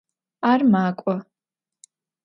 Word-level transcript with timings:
Ar 0.51 0.61
mak'o. 0.71 1.15